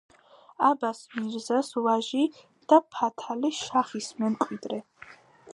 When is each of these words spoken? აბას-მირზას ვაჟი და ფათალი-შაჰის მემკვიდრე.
აბას-მირზას 0.69 1.69
ვაჟი 1.89 2.23
და 2.73 2.81
ფათალი-შაჰის 2.97 4.13
მემკვიდრე. 4.25 4.85